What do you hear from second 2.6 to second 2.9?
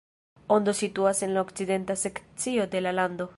de